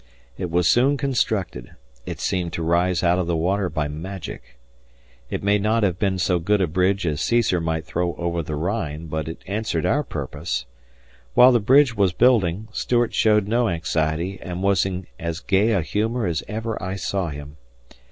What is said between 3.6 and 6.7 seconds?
by magic. It may not have been so good a